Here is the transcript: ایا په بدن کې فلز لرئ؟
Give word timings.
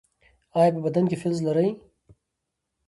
ایا 0.57 0.71
په 0.75 0.79
بدن 0.85 1.05
کې 1.09 1.17
فلز 1.21 1.39
لرئ؟ 1.47 1.69